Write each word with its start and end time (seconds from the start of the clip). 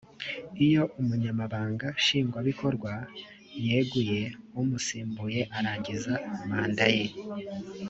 iyo 0.65 0.83
umunamaganaba 0.99 1.87
nshingwabikorwa 2.01 2.91
yeguye 3.67 4.21
umusimbuye 4.61 5.41
arangiza 5.57 6.13
manda 6.49 6.87
ye. 6.95 7.05